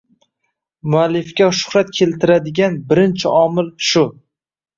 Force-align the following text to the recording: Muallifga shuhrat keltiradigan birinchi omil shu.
Muallifga 0.93 1.49
shuhrat 1.57 1.91
keltiradigan 1.99 2.81
birinchi 2.93 3.31
omil 3.45 3.71
shu. 3.91 4.05